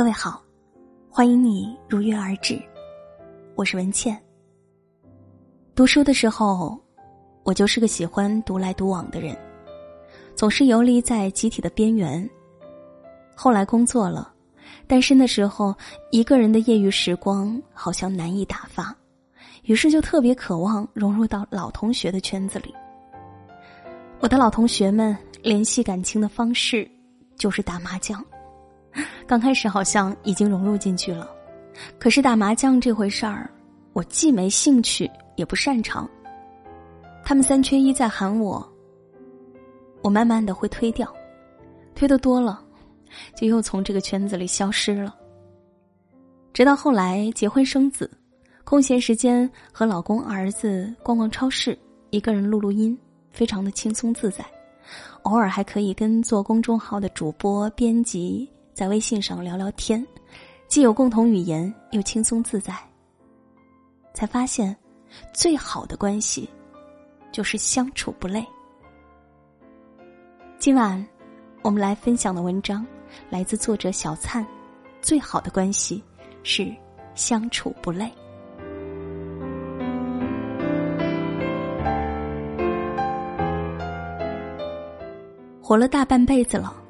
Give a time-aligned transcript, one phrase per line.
[0.00, 0.42] 各位好，
[1.10, 2.58] 欢迎你如约而至，
[3.54, 4.18] 我是文倩。
[5.74, 6.80] 读书的时候，
[7.42, 9.36] 我就是个喜欢独来独往的人，
[10.34, 12.26] 总是游离在集体的边缘。
[13.36, 14.32] 后来工作了，
[14.86, 15.76] 单身的时候，
[16.10, 18.96] 一个人的业余时光好像难以打发，
[19.64, 22.74] 于是就特别渴望融入到老同学的圈子里。
[24.18, 26.90] 我的老同学们联系感情的方式
[27.36, 28.24] 就是打麻将。
[29.26, 31.30] 刚开始好像已经融入进去了，
[31.98, 33.50] 可是打麻将这回事儿，
[33.92, 36.08] 我既没兴趣也不擅长。
[37.24, 38.66] 他们三缺一在喊我，
[40.02, 41.12] 我慢慢的会推掉，
[41.94, 42.60] 推的多了，
[43.36, 45.14] 就又从这个圈子里消失了。
[46.52, 48.10] 直到后来结婚生子，
[48.64, 51.78] 空闲时间和老公儿子逛逛超市，
[52.10, 52.98] 一个人录录音，
[53.30, 54.44] 非常的轻松自在。
[55.22, 58.50] 偶尔还可以跟做公众号的主播、编辑。
[58.80, 60.02] 在微信上聊聊天，
[60.66, 62.74] 既有共同语言，又轻松自在。
[64.14, 64.74] 才发现，
[65.34, 66.48] 最好的关系，
[67.30, 68.42] 就是相处不累。
[70.58, 71.06] 今晚，
[71.60, 72.86] 我们来分享的文章，
[73.28, 74.46] 来自作者小灿。
[75.02, 76.02] 最好的关系，
[76.42, 76.74] 是
[77.14, 78.10] 相处不累。
[85.60, 86.82] 活了大半辈子了。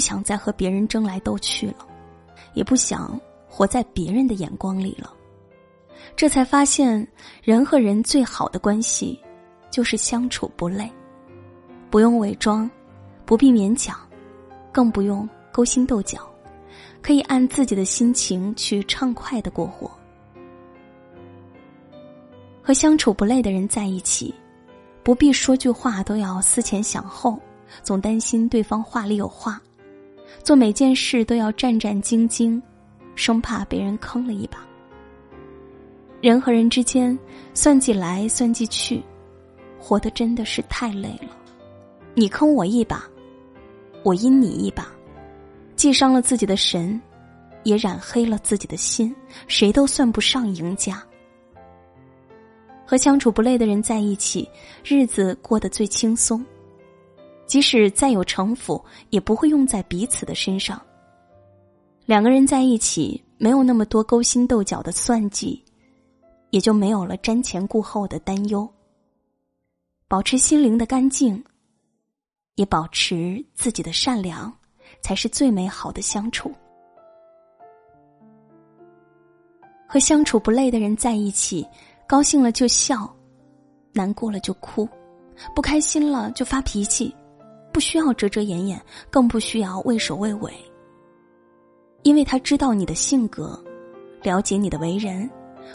[0.00, 1.86] 不想再和别人争来斗去了，
[2.54, 5.12] 也不想活在别人的眼光里了。
[6.16, 7.06] 这才发现，
[7.42, 9.20] 人和人最好的关系，
[9.70, 10.90] 就是相处不累，
[11.90, 12.68] 不用伪装，
[13.26, 13.94] 不必勉强，
[14.72, 16.26] 更不用勾心斗角，
[17.02, 19.90] 可以按自己的心情去畅快的过活。
[22.62, 24.34] 和相处不累的人在一起，
[25.02, 27.38] 不必说句话都要思前想后，
[27.82, 29.60] 总担心对方话里有话。
[30.42, 32.60] 做每件事都要战战兢兢，
[33.14, 34.66] 生怕被人坑了一把。
[36.20, 37.18] 人和人之间
[37.54, 39.02] 算计来算计去，
[39.78, 41.36] 活得真的是太累了。
[42.14, 43.04] 你坑我一把，
[44.02, 44.86] 我阴你一把，
[45.76, 47.00] 既伤了自己的神，
[47.62, 49.14] 也染黑了自己的心，
[49.46, 51.02] 谁都算不上赢家。
[52.84, 54.48] 和相处不累的人在一起，
[54.84, 56.44] 日子过得最轻松。
[57.50, 60.80] 即使再有城府，也不会用在彼此的身上。
[62.06, 65.60] 两个人在一起，没有那么多勾心斗角的算计，
[66.50, 68.72] 也就没有了瞻前顾后的担忧。
[70.06, 71.42] 保持心灵的干净，
[72.54, 74.56] 也保持自己的善良，
[75.00, 76.52] 才是最美好的相处。
[79.88, 81.66] 和相处不累的人在一起，
[82.06, 83.12] 高兴了就笑，
[83.92, 84.88] 难过了就哭，
[85.52, 87.12] 不开心了就发脾气。
[87.72, 90.52] 不需要遮遮掩掩，更不需要畏首畏尾。
[92.02, 93.62] 因为他知道你的性格，
[94.22, 95.28] 了解你的为人，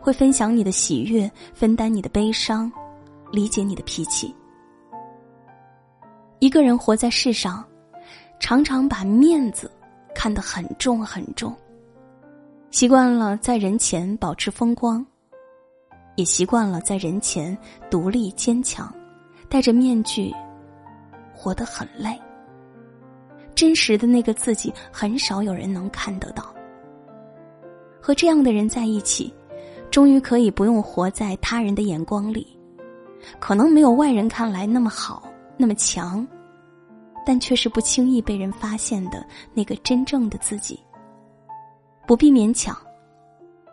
[0.00, 2.70] 会分享你的喜悦，分担你的悲伤，
[3.30, 4.34] 理解你的脾气。
[6.40, 7.64] 一个人活在世上，
[8.40, 9.70] 常常把面子
[10.14, 11.54] 看得很重很重，
[12.70, 15.04] 习惯了在人前保持风光，
[16.16, 17.56] 也习惯了在人前
[17.90, 18.92] 独立坚强，
[19.48, 20.34] 戴着面具。
[21.38, 22.20] 活得很累，
[23.54, 26.52] 真实的那个自己很少有人能看得到。
[28.00, 29.32] 和这样的人在一起，
[29.88, 32.58] 终于可以不用活在他人的眼光里，
[33.38, 35.22] 可能没有外人看来那么好、
[35.56, 36.26] 那么强，
[37.24, 40.82] 但却是不轻易被人发现的那个真正的自己。
[42.04, 42.76] 不必勉强，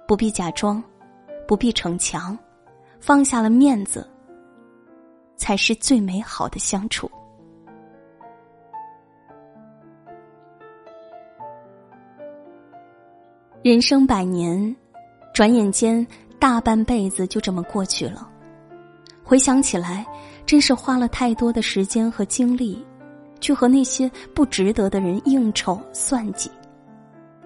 [0.08, 0.84] 不必假装，
[1.48, 2.38] 不必逞强，
[3.00, 4.08] 放下了面子，
[5.38, 7.10] 才是最美好的相处。
[13.66, 14.76] 人生百年，
[15.34, 16.06] 转眼间
[16.38, 18.30] 大半辈子就这么过去了。
[19.24, 20.06] 回想起来，
[20.46, 22.86] 真是花了太多的时间和精力，
[23.42, 26.52] 去和那些不值得的人应酬算计，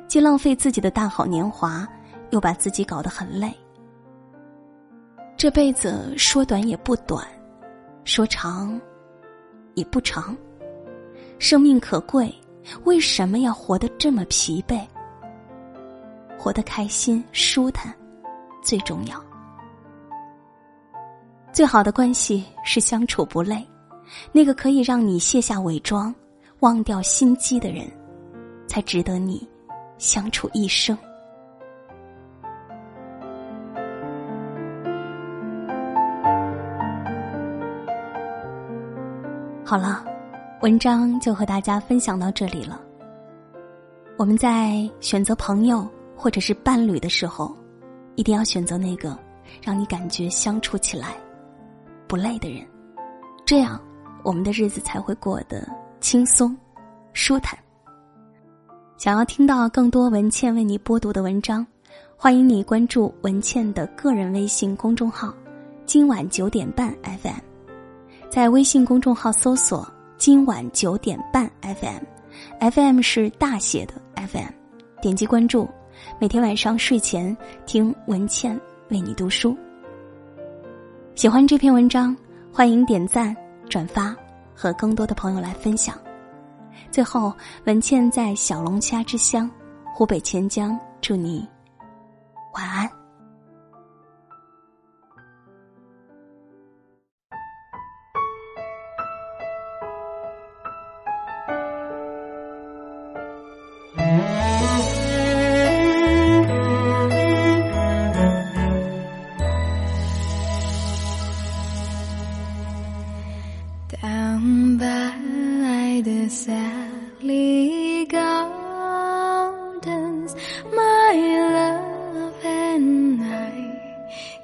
[0.10, 1.88] 既浪费自己的大好年华，
[2.32, 3.50] 又把自己搞得很累。
[5.38, 7.26] 这辈子说短也不短，
[8.04, 8.78] 说长
[9.74, 10.36] 也不长。
[11.38, 12.30] 生命可贵，
[12.84, 14.86] 为什么要活得这么疲惫？
[16.40, 17.94] 活得开心、舒坦，
[18.62, 19.22] 最重要。
[21.52, 23.68] 最好的关系是相处不累，
[24.32, 26.16] 那个可以让你卸下伪装、
[26.62, 27.86] 忘掉心机的人，
[28.68, 29.46] 才值得你
[29.98, 30.98] 相处一生。
[39.66, 40.06] 好了，
[40.62, 42.82] 文章就和大家分享到这里了。
[44.18, 45.88] 我们在选择朋友
[46.22, 47.56] 或者是伴侣的时候，
[48.16, 49.18] 一定要选择那个
[49.64, 51.16] 让你感觉相处起来
[52.10, 52.68] 不累的人，
[53.46, 53.82] 这样
[54.22, 55.66] 我们的日子才会过得
[56.02, 56.54] 轻松、
[57.14, 57.58] 舒坦。
[58.98, 61.66] 想要听到更多文倩为你播读的文章，
[62.18, 65.34] 欢迎你关注文倩的个人微信公众号
[65.88, 67.40] “今晚九点半 FM”。
[68.30, 69.90] 在微信公众号搜索
[70.20, 74.52] “今晚九点半 FM”，FM 是大写的 FM，
[75.02, 75.68] 点击关注，
[76.20, 77.36] 每天晚上睡前
[77.66, 78.60] 听文倩
[78.90, 79.58] 为你读书。
[81.16, 82.16] 喜欢这篇文章，
[82.52, 83.36] 欢迎点赞、
[83.70, 84.16] 转发
[84.56, 85.98] 和更多的朋友来分享。
[86.92, 87.34] 最后，
[87.66, 89.50] 文倩在小龙虾之乡
[89.94, 91.48] 湖北潜江，祝你
[92.54, 92.99] 晚安。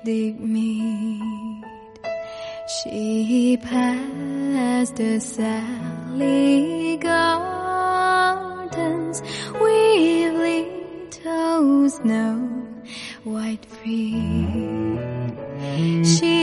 [0.05, 1.63] Did meet.
[2.67, 8.37] She passed the Sally Gardens
[9.59, 12.37] with little snow
[13.23, 14.99] white feet.
[16.05, 16.34] She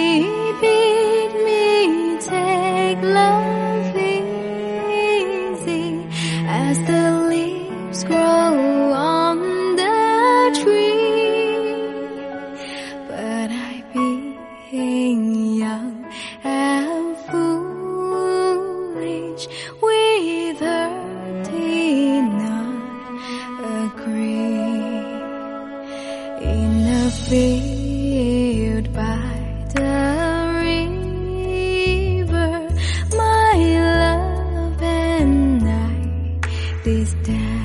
[36.85, 37.62] these days.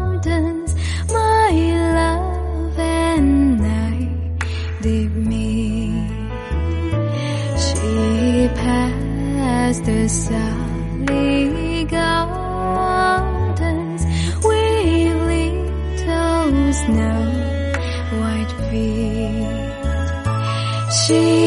[1.11, 1.51] my
[1.95, 4.09] love and I
[4.81, 6.09] did meet.
[7.57, 13.25] She passed the Sally Gardens
[14.43, 17.23] with little snow
[18.19, 19.47] white feet.
[21.07, 21.42] She